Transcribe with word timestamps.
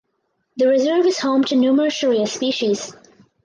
The 0.57 0.67
reserve 0.67 1.05
is 1.05 1.19
home 1.19 1.43
to 1.43 1.55
numerous 1.55 1.93
"Shorea" 1.93 2.27
species. 2.27 2.95